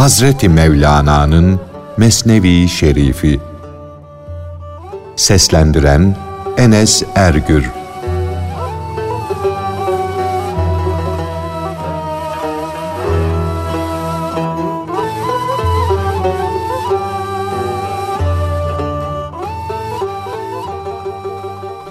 [0.00, 1.60] Hazreti Mevlana'nın
[1.96, 3.40] Mesnevi Şerifi
[5.16, 6.16] Seslendiren
[6.56, 7.70] Enes Ergür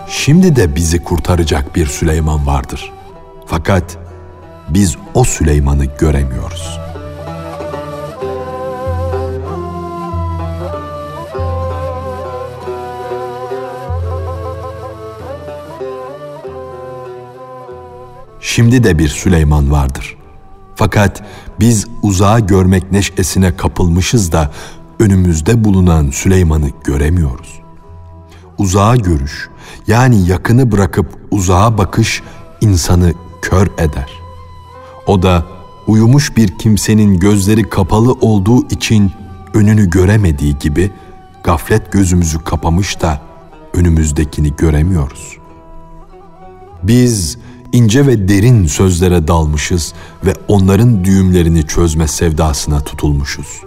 [0.07, 2.91] Şimdi de bizi kurtaracak bir Süleyman vardır.
[3.45, 3.97] Fakat
[4.69, 6.88] biz o Süleyman'ı göremiyoruz.
[18.59, 20.17] Şimdi de bir Süleyman vardır.
[20.75, 21.23] Fakat
[21.59, 24.51] biz uzağa görmek neşesine kapılmışız da
[24.99, 27.59] önümüzde bulunan Süleyman'ı göremiyoruz.
[28.57, 29.49] Uzağa görüş
[29.87, 32.23] yani yakını bırakıp uzağa bakış
[32.61, 34.09] insanı kör eder.
[35.07, 35.45] O da
[35.87, 39.11] uyumuş bir kimsenin gözleri kapalı olduğu için
[39.53, 40.91] önünü göremediği gibi
[41.43, 43.21] gaflet gözümüzü kapamış da
[43.73, 45.37] önümüzdekini göremiyoruz.
[46.83, 47.37] Biz
[47.71, 49.93] ince ve derin sözlere dalmışız
[50.25, 53.61] ve onların düğümlerini çözme sevdasına tutulmuşuz.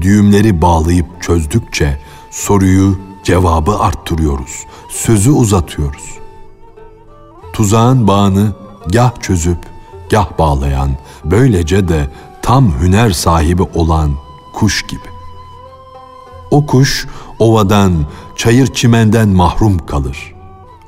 [0.00, 1.98] Düğümleri bağlayıp çözdükçe
[2.30, 6.18] soruyu, cevabı arttırıyoruz, sözü uzatıyoruz.
[7.52, 8.52] Tuzağın bağını
[8.92, 9.58] gah çözüp
[10.10, 10.90] gah bağlayan,
[11.24, 12.10] böylece de
[12.42, 14.10] tam hüner sahibi olan
[14.52, 15.12] kuş gibi.
[16.50, 17.06] O kuş
[17.38, 18.06] ovadan,
[18.36, 20.31] çayır çimenden mahrum kalır.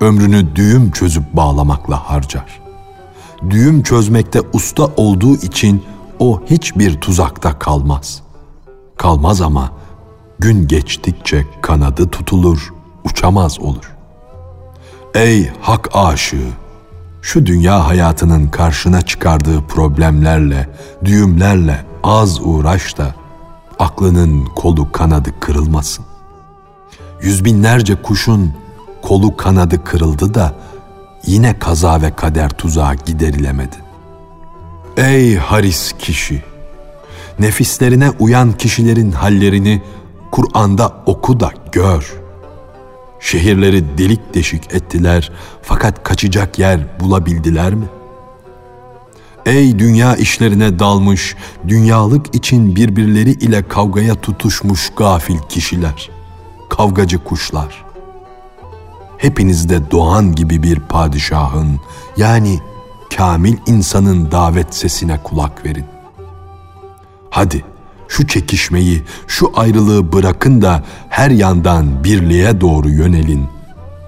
[0.04, 2.60] Ömrünü düğüm çözüp bağlamakla harcar.
[3.50, 5.82] Düğüm çözmekte usta olduğu için
[6.18, 8.22] o hiçbir tuzakta kalmaz.
[8.96, 9.72] Kalmaz ama
[10.38, 12.74] gün geçtikçe kanadı tutulur,
[13.04, 13.96] uçamaz olur.
[15.14, 16.48] Ey hak aşığı!
[17.22, 20.68] Şu dünya hayatının karşına çıkardığı problemlerle,
[21.04, 23.14] düğümlerle az uğraş da
[23.78, 26.04] aklının kolu kanadı kırılmasın.
[27.22, 28.63] Yüz binlerce kuşun
[29.04, 30.54] kolu kanadı kırıldı da
[31.26, 33.76] yine kaza ve kader tuzağı giderilemedi.
[34.96, 36.42] Ey haris kişi!
[37.38, 39.82] Nefislerine uyan kişilerin hallerini
[40.30, 42.14] Kur'an'da oku da gör.
[43.20, 45.32] Şehirleri delik deşik ettiler
[45.62, 47.86] fakat kaçacak yer bulabildiler mi?
[49.46, 51.36] Ey dünya işlerine dalmış,
[51.68, 56.10] dünyalık için birbirleri ile kavgaya tutuşmuş gafil kişiler,
[56.70, 57.83] kavgacı kuşlar.
[59.24, 61.80] Hepinizde doğan gibi bir padişahın
[62.16, 62.60] yani
[63.16, 65.84] kamil insanın davet sesine kulak verin.
[67.30, 67.64] Hadi
[68.08, 73.46] şu çekişmeyi, şu ayrılığı bırakın da her yandan birliğe doğru yönelin.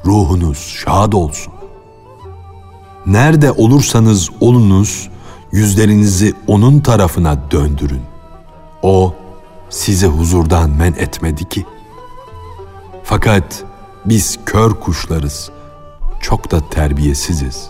[0.05, 1.53] Ruhunuz şad olsun.
[3.07, 5.09] Nerede olursanız olunuz,
[5.53, 8.03] yüzlerinizi onun tarafına döndürün.
[8.83, 9.15] O
[9.71, 11.67] sizi huzurdan men etmedi ki.
[13.05, 13.65] Fakat
[14.07, 15.51] biz kör kuşlarız,
[16.21, 17.69] çok da terbiyesiziz.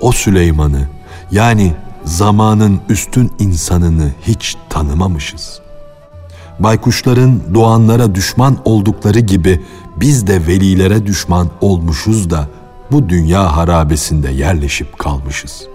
[0.00, 0.88] O Süleyman'ı
[1.30, 5.60] yani zamanın üstün insanını hiç tanımamışız.
[6.58, 9.62] Baykuşların doğanlara düşman oldukları gibi
[9.96, 12.48] biz de velilere düşman olmuşuz da
[12.92, 15.66] bu dünya harabesinde yerleşip kalmışız.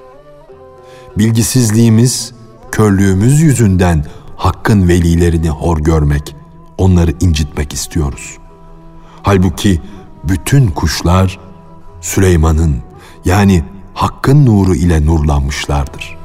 [1.17, 2.34] Bilgisizliğimiz,
[2.72, 6.35] körlüğümüz yüzünden hakkın velilerini hor görmek,
[6.78, 8.41] onları incitmek istiyoruz.
[9.23, 9.81] Halbuki
[10.23, 11.39] bütün kuşlar
[12.01, 12.75] Süleyman'ın
[13.25, 16.17] yani hakkın nuru ile nurlanmışlardır.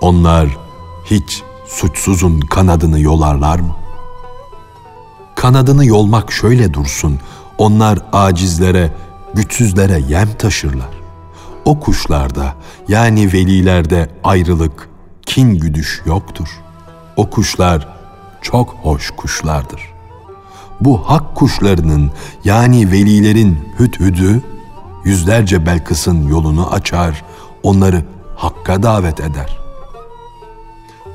[0.00, 0.48] Onlar
[1.04, 3.76] hiç suçsuzun kanadını yolarlar mı?
[5.34, 7.18] Kanadını yolmak şöyle dursun,
[7.58, 8.92] onlar acizlere,
[9.34, 11.02] güçsüzlere yem taşırlar.
[11.64, 12.54] O kuşlarda
[12.88, 14.88] yani velilerde ayrılık,
[15.26, 16.48] kin güdüş yoktur.
[17.16, 17.88] O kuşlar
[18.42, 19.91] çok hoş kuşlardır.
[20.84, 22.10] Bu hak kuşlarının
[22.44, 24.42] yani velilerin hüdhüdü
[25.04, 27.24] yüzlerce Belkıs'ın yolunu açar,
[27.62, 28.04] onları
[28.36, 29.58] hakka davet eder.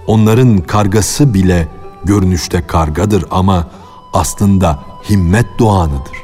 [0.08, 1.68] Onların kargası bile
[2.04, 3.68] görünüşte kargadır ama
[4.14, 4.80] aslında
[5.10, 6.18] himmet doğanıdır.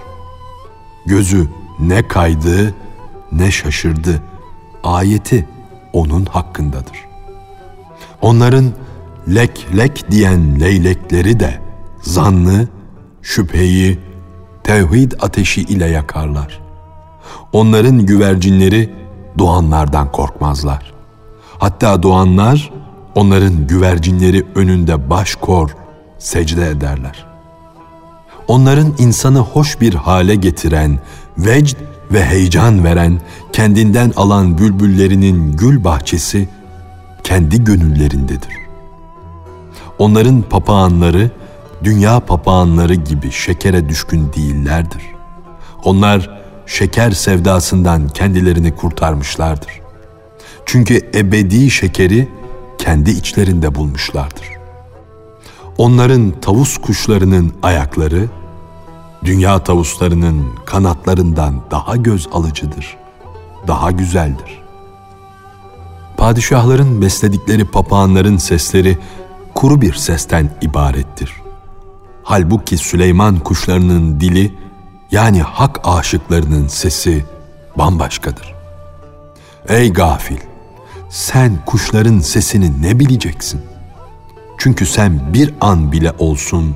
[1.06, 1.48] Gözü
[1.80, 2.76] ne kaydı
[3.32, 4.24] ne şaşırdı.
[4.84, 5.48] Ayeti
[5.94, 7.06] onun hakkındadır.
[8.22, 8.66] Onların
[9.36, 11.62] lek lek diyen leylekleri de
[12.02, 12.68] zannı,
[13.24, 14.00] şüpheyi,
[14.64, 16.60] tevhid ateşi ile yakarlar.
[17.54, 18.94] Onların güvercinleri
[19.38, 20.94] doğanlardan korkmazlar.
[21.58, 22.72] Hatta doğanlar
[23.16, 25.76] onların güvercinleri önünde baş kor,
[26.18, 27.26] secde ederler.
[28.48, 31.00] Onların insanı hoş bir hale getiren,
[31.38, 31.78] vecd
[32.12, 33.22] ve heyecan veren,
[33.54, 36.50] kendinden alan bülbüllerinin gül bahçesi
[37.24, 38.54] kendi gönüllerindedir.
[40.00, 41.32] Onların papağanları
[41.84, 45.04] dünya papağanları gibi şekere düşkün değillerdir.
[45.84, 49.82] Onlar şeker sevdasından kendilerini kurtarmışlardır.
[50.66, 52.30] Çünkü ebedi şekeri
[52.78, 54.48] kendi içlerinde bulmuşlardır.
[55.78, 58.30] Onların tavus kuşlarının ayakları
[59.24, 62.98] dünya tavuslarının kanatlarından daha göz alıcıdır,
[63.68, 64.64] daha güzeldir.
[66.18, 68.98] Padişahların besledikleri papağanların sesleri
[69.56, 71.43] kuru bir sesten ibarettir.
[72.24, 74.56] Halbuki Süleyman kuşlarının dili
[75.12, 77.26] yani hak aşıklarının sesi
[77.78, 78.54] bambaşkadır.
[79.68, 80.38] Ey gafil!
[81.10, 83.62] Sen kuşların sesini ne bileceksin?
[84.58, 86.76] Çünkü sen bir an bile olsun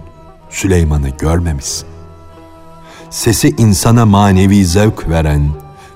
[0.50, 1.88] Süleyman'ı görmemişsin.
[3.10, 5.50] Sesi insana manevi zevk veren,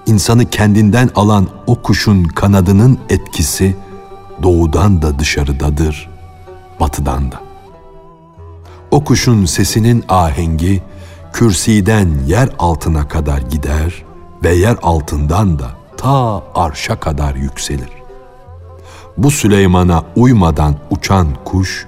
[0.06, 3.76] insanı kendinden alan o kuşun kanadının etkisi
[4.44, 6.10] doğudan da dışarıdadır,
[6.80, 7.51] batıdan da.
[8.92, 10.84] O kuşun sesinin ahengi
[11.34, 14.04] kürsiden yer altına kadar gider
[14.44, 15.68] ve yer altından da
[15.98, 17.90] ta arşa kadar yükselir.
[19.18, 21.88] Bu Süleyman'a uymadan uçan kuş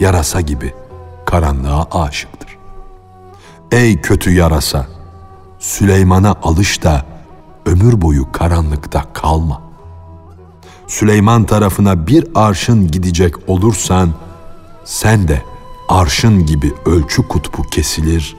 [0.00, 0.74] yarasa gibi
[1.26, 2.58] karanlığa aşıktır.
[3.72, 4.86] Ey kötü yarasa,
[5.58, 7.04] Süleyman'a alış da
[7.66, 9.62] ömür boyu karanlıkta kalma.
[10.86, 14.10] Süleyman tarafına bir arşın gidecek olursan,
[14.84, 15.42] sen de
[15.88, 18.36] arşın gibi ölçü kutbu kesilir,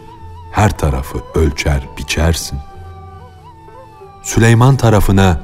[0.51, 2.59] her tarafı ölçer biçersin.
[4.23, 5.41] Süleyman tarafına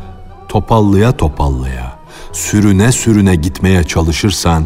[0.50, 2.00] topallıya topallıya,
[2.32, 4.66] sürüne sürüne gitmeye çalışırsan,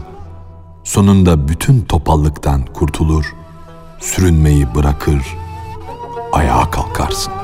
[0.84, 3.36] sonunda bütün topallıktan kurtulur,
[4.00, 5.38] sürünmeyi bırakır,
[6.34, 7.39] ayağa kalkarsın.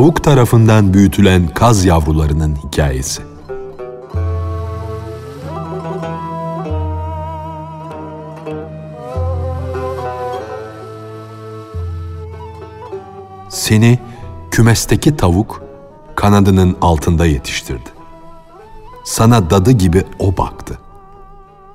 [0.00, 3.22] Tavuk tarafından büyütülen kaz yavrularının hikayesi.
[13.48, 13.98] Seni
[14.50, 15.62] kümesteki tavuk
[16.16, 17.90] kanadının altında yetiştirdi.
[19.04, 20.78] Sana dadı gibi o baktı.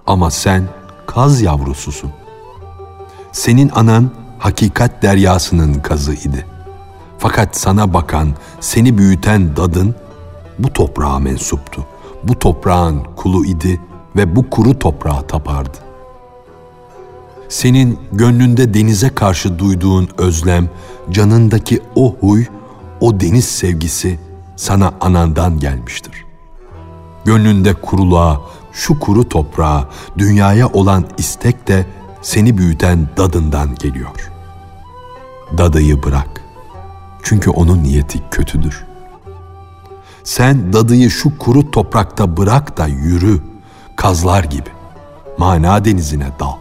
[0.08, 0.64] Ama sen
[1.08, 2.12] kaz yavrususun.
[3.32, 6.55] Senin anan hakikat deryasının kazı idi.''
[7.18, 8.30] Fakat sana bakan,
[8.60, 9.96] seni büyüten dadın
[10.60, 11.86] bu toprağa mensuptu.
[12.24, 13.82] Bu toprağın kulu idi
[14.16, 15.78] ve bu kuru toprağa tapardı.
[17.50, 20.70] Senin gönlünde denize karşı duyduğun özlem,
[21.12, 22.46] canındaki o huy,
[23.02, 24.20] o deniz sevgisi
[24.56, 26.26] sana anandan gelmiştir.
[27.26, 28.42] Gönlünde kuruluğa,
[28.74, 31.86] şu kuru toprağa, dünyaya olan istek de
[32.22, 34.32] seni büyüten dadından geliyor.
[35.58, 36.45] Dadıyı bırak.
[37.26, 38.86] Çünkü onun niyeti kötüdür.
[40.24, 43.42] Sen dadıyı şu kuru toprakta bırak da yürü,
[43.96, 44.70] kazlar gibi.
[45.38, 46.56] Mana denizine dal.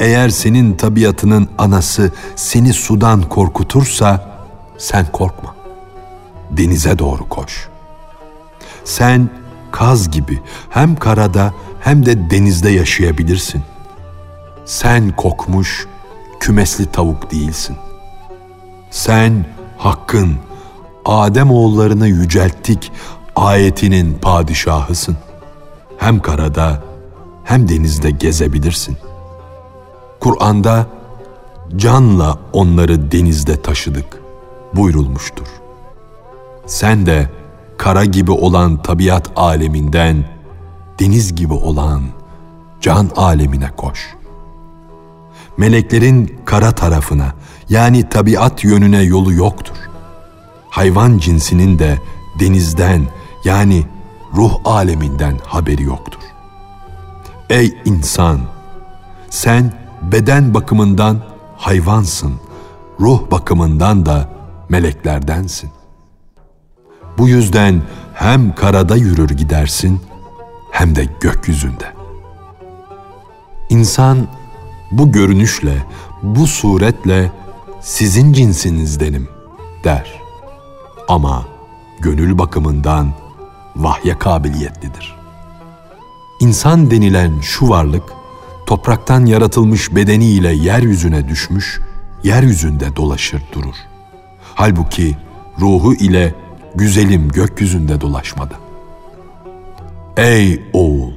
[0.00, 4.38] Eğer senin tabiatının anası seni sudan korkutursa
[4.78, 5.54] sen korkma.
[6.50, 7.68] Denize doğru koş.
[8.84, 9.30] Sen
[9.72, 13.62] kaz gibi hem karada hem de denizde yaşayabilirsin.
[14.64, 15.86] Sen kokmuş,
[16.40, 17.76] kümesli tavuk değilsin.
[18.90, 19.44] Sen
[19.78, 20.34] hakkın,
[21.04, 22.92] Adem oğullarını yücelttik
[23.36, 25.16] ayetinin padişahısın.
[25.98, 26.82] Hem karada
[27.44, 28.96] hem denizde gezebilirsin.
[30.20, 30.86] Kur'an'da
[31.76, 34.22] canla onları denizde taşıdık
[34.74, 35.46] buyurulmuştur.
[36.66, 37.30] Sen de
[37.78, 40.24] kara gibi olan tabiat aleminden
[41.00, 42.02] deniz gibi olan
[42.80, 44.14] can alemine koş.
[45.56, 47.32] Meleklerin kara tarafına
[47.68, 49.76] yani tabiat yönüne yolu yoktur.
[50.70, 51.98] Hayvan cinsinin de
[52.40, 53.02] denizden
[53.44, 53.86] yani
[54.34, 56.20] ruh aleminden haberi yoktur.
[57.50, 58.40] Ey insan!
[59.30, 59.72] Sen
[60.02, 61.20] beden bakımından
[61.56, 62.34] hayvansın,
[63.00, 64.30] ruh bakımından da
[64.68, 65.70] meleklerdensin.
[67.18, 67.82] Bu yüzden
[68.14, 70.00] hem karada yürür gidersin
[70.70, 71.92] hem de gökyüzünde.
[73.68, 74.28] İnsan
[74.90, 75.84] bu görünüşle,
[76.22, 77.30] bu suretle
[77.80, 79.28] sizin cinsinizdenim
[79.84, 80.12] der.
[81.08, 81.46] Ama
[82.00, 83.12] gönül bakımından
[83.76, 85.16] vahye kabiliyetlidir.
[86.40, 88.02] İnsan denilen şu varlık
[88.66, 91.80] topraktan yaratılmış bedeniyle yeryüzüne düşmüş
[92.24, 93.74] yeryüzünde dolaşır durur.
[94.54, 95.16] Halbuki
[95.60, 96.34] ruhu ile
[96.74, 98.54] güzelim gökyüzünde dolaşmadı.
[100.16, 101.12] Ey oğul!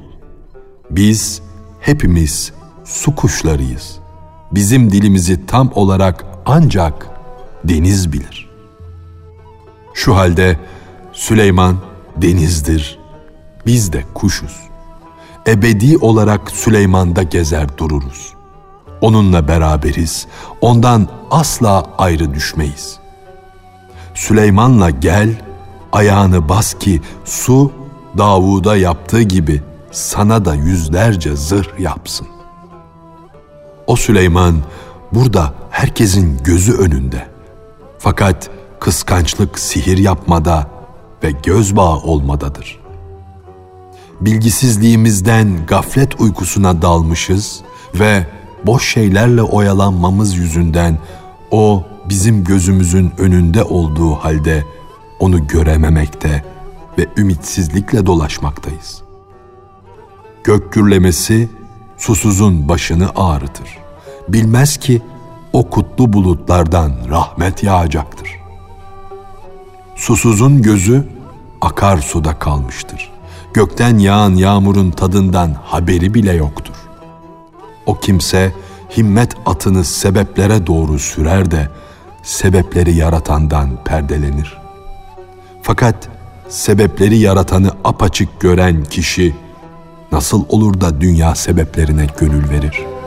[0.90, 1.42] Biz
[1.80, 2.52] hepimiz
[2.84, 3.98] su kuşlarıyız.
[4.52, 7.06] Bizim dilimizi tam olarak ancak
[7.64, 8.50] deniz bilir.
[9.94, 10.58] Şu halde
[11.12, 11.76] Süleyman
[12.16, 12.98] denizdir,
[13.66, 14.56] biz de kuşuz.
[15.46, 18.34] Ebedi olarak Süleyman'da gezer dururuz.
[19.00, 20.26] Onunla beraberiz,
[20.60, 22.98] ondan asla ayrı düşmeyiz.
[24.14, 25.42] Süleyman'la gel,
[25.92, 27.72] ayağını bas ki su
[28.18, 32.26] Davud'a yaptığı gibi sana da yüzlerce zırh yapsın.
[33.86, 34.56] O Süleyman
[35.12, 37.26] burada herkesin gözü önünde.
[37.98, 38.50] Fakat
[38.80, 40.66] kıskançlık sihir yapmada
[41.24, 42.80] ve göz bağı olmadadır.
[44.20, 47.60] Bilgisizliğimizden gaflet uykusuna dalmışız
[47.94, 48.26] ve
[48.66, 50.98] boş şeylerle oyalanmamız yüzünden
[51.50, 54.64] o bizim gözümüzün önünde olduğu halde
[55.20, 56.44] onu görememekte
[56.98, 59.02] ve ümitsizlikle dolaşmaktayız.
[60.44, 61.48] Gök gürlemesi
[61.98, 63.78] susuzun başını ağrıtır.
[64.28, 65.02] Bilmez ki
[65.52, 68.28] o kutlu bulutlardan rahmet yağacaktır.
[69.96, 71.04] Susuzun gözü
[71.60, 73.12] akar suda kalmıştır.
[73.54, 76.74] Gökten yağan yağmurun tadından haberi bile yoktur.
[77.86, 78.52] O kimse
[78.96, 81.68] himmet atını sebeplere doğru sürer de
[82.22, 84.58] sebepleri yaratandan perdelenir.
[85.62, 86.08] Fakat
[86.48, 89.34] sebepleri yaratanı apaçık gören kişi
[90.12, 93.01] nasıl olur da dünya sebeplerine gönül verir?''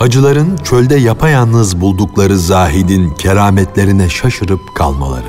[0.00, 5.26] Hacıların çölde yapayalnız buldukları zahidin kerametlerine şaşırıp kalmaları.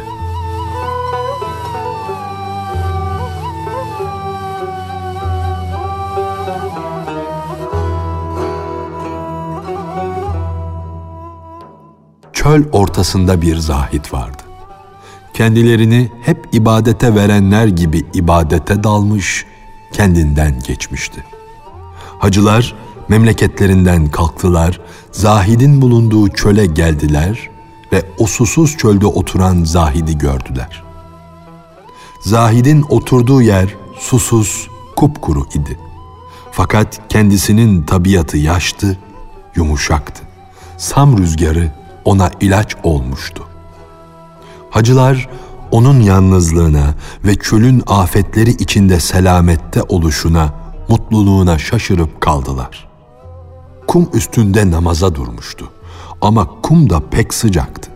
[12.34, 14.44] Çöl ortasında bir zahit vardı.
[15.34, 19.46] Kendilerini hep ibadete verenler gibi ibadete dalmış,
[19.94, 21.24] kendinden geçmişti.
[22.20, 22.76] Hacılar
[23.08, 24.82] memleketlerinden kalktılar,
[25.12, 27.50] Zahid'in bulunduğu çöle geldiler
[27.94, 30.84] ve o susuz çölde oturan Zahid'i gördüler.
[32.22, 35.80] Zahid'in oturduğu yer susuz, kupkuru idi.
[36.52, 38.98] Fakat kendisinin tabiatı yaştı,
[39.56, 40.24] yumuşaktı.
[40.78, 41.72] Sam rüzgarı
[42.06, 43.44] ona ilaç olmuştu.
[44.70, 45.30] Hacılar
[45.72, 50.54] onun yalnızlığına ve çölün afetleri içinde selamette oluşuna,
[50.90, 52.91] mutluluğuna şaşırıp kaldılar.''
[53.92, 55.70] Kum üstünde namaza durmuştu.
[56.22, 57.92] Ama kum da pek sıcaktı.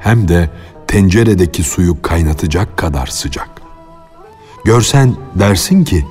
[0.00, 0.50] Hem de
[0.86, 3.50] tenceredeki suyu kaynatacak kadar sıcak.
[4.64, 6.06] Görsen dersin ki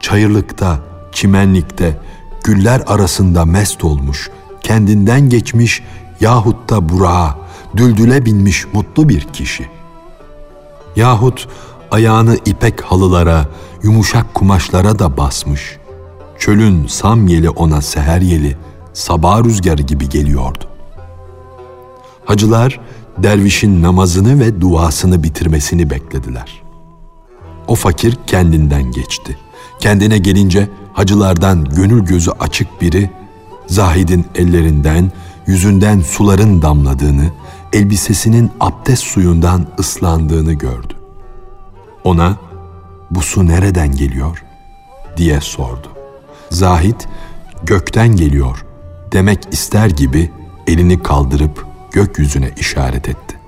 [0.00, 0.78] çayırlıkta,
[1.12, 1.98] çimenlikte,
[2.44, 4.30] güller arasında mest olmuş,
[4.62, 5.82] kendinden geçmiş
[6.20, 7.38] yahut da burağa,
[7.76, 9.68] düldüle binmiş mutlu bir kişi.
[10.96, 11.48] Yahut
[11.90, 13.46] ayağını ipek halılara,
[13.82, 15.78] yumuşak kumaşlara da basmış.
[16.38, 18.56] Çölün sam yeli ona seher yeli,
[18.98, 20.64] sabah rüzgarı gibi geliyordu.
[22.24, 22.80] Hacılar
[23.18, 26.62] dervişin namazını ve duasını bitirmesini beklediler.
[27.66, 29.38] O fakir kendinden geçti.
[29.80, 33.10] Kendine gelince hacılardan gönül gözü açık biri
[33.66, 35.12] Zahid'in ellerinden,
[35.46, 37.30] yüzünden suların damladığını,
[37.72, 40.94] elbisesinin abdest suyundan ıslandığını gördü.
[42.04, 42.36] Ona
[43.10, 44.44] bu su nereden geliyor
[45.16, 45.88] diye sordu.
[46.50, 47.00] Zahid
[47.64, 48.67] gökten geliyor
[49.12, 50.30] demek ister gibi
[50.66, 53.38] elini kaldırıp gökyüzüne işaret etti.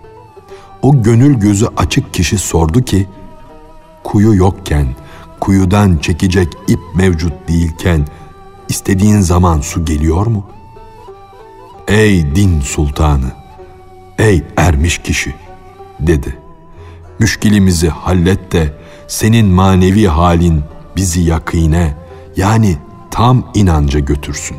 [0.83, 3.09] O gönül gözü açık kişi sordu ki,
[4.05, 4.87] kuyu yokken,
[5.41, 8.07] kuyudan çekecek ip mevcut değilken,
[8.69, 10.47] istediğin zaman su geliyor mu?
[11.89, 13.33] Ey din sultanı,
[14.19, 15.35] ey ermiş kişi,
[16.01, 16.39] dedi.
[17.19, 18.75] Müşkilimizi hallet de
[19.09, 20.63] senin manevi halin
[20.97, 21.95] bizi yakine,
[22.37, 22.77] yani
[23.11, 24.57] tam inanca götürsün.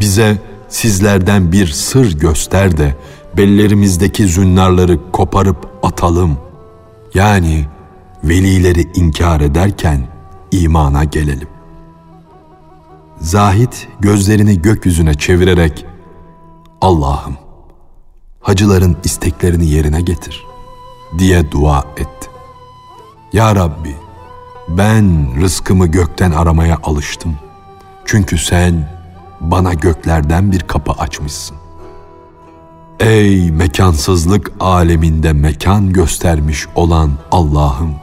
[0.00, 0.38] Bize
[0.68, 2.96] sizlerden bir sır göster de
[3.36, 6.38] bellerimizdeki zünnarları koparıp atalım.
[7.14, 7.66] Yani
[8.24, 10.08] velileri inkar ederken
[10.52, 11.48] imana gelelim.
[13.20, 15.86] Zahit gözlerini gökyüzüne çevirerek
[16.80, 17.36] Allah'ım
[18.40, 20.44] hacıların isteklerini yerine getir
[21.18, 22.30] diye dua etti.
[23.32, 23.96] Ya Rabbi
[24.68, 27.36] Ben rızkımı gökten aramaya alıştım.
[28.04, 28.99] Çünkü sen
[29.40, 31.56] bana göklerden bir kapı açmışsın.
[33.00, 37.94] Ey mekansızlık aleminde mekan göstermiş olan Allah'ım!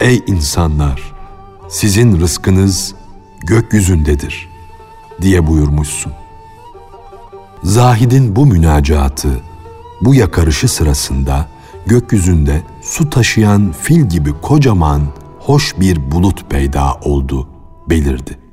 [0.00, 1.02] Ey insanlar!
[1.68, 2.94] Sizin rızkınız
[3.46, 4.48] gökyüzündedir
[5.22, 6.12] diye buyurmuşsun.
[7.62, 9.40] Zahid'in bu münacatı,
[10.00, 11.46] bu yakarışı sırasında
[11.86, 15.02] gökyüzünde su taşıyan fil gibi kocaman,
[15.38, 17.48] hoş bir bulut peyda oldu,
[17.90, 18.45] belirdi.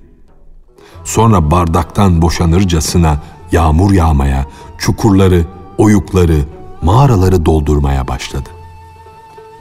[1.04, 4.46] Sonra bardaktan boşanırcasına yağmur yağmaya,
[4.78, 5.46] çukurları,
[5.78, 6.40] oyukları,
[6.82, 8.50] mağaraları doldurmaya başladı.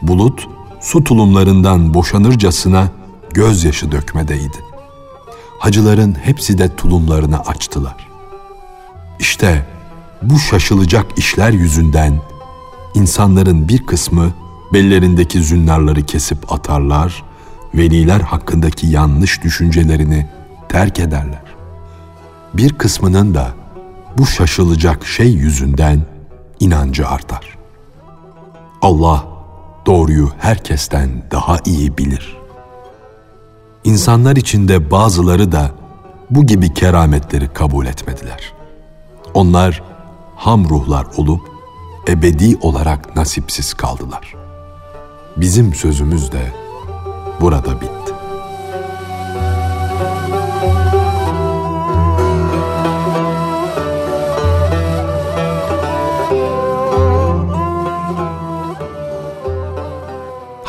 [0.02, 0.48] Bulut,
[0.80, 2.88] su tulumlarından boşanırcasına
[3.34, 4.56] gözyaşı dökmedeydi.
[5.58, 8.08] Hacıların hepsi de tulumlarını açtılar.
[9.18, 9.66] İşte
[10.22, 12.20] bu şaşılacak işler yüzünden
[12.94, 14.32] insanların bir kısmı
[14.72, 17.22] bellerindeki zünnarları kesip atarlar,
[17.74, 20.26] veliler hakkındaki yanlış düşüncelerini
[20.72, 21.42] terk ederler.
[22.54, 23.48] Bir kısmının da
[24.18, 26.00] bu şaşılacak şey yüzünden
[26.60, 27.58] inancı artar.
[28.82, 29.24] Allah
[29.86, 32.36] doğruyu herkesten daha iyi bilir.
[33.84, 35.70] İnsanlar içinde bazıları da
[36.30, 38.52] bu gibi kerametleri kabul etmediler.
[39.34, 39.82] Onlar
[40.36, 41.40] ham ruhlar olup
[42.08, 44.34] ebedi olarak nasipsiz kaldılar.
[45.36, 46.52] Bizim sözümüz de
[47.40, 48.21] burada bitti.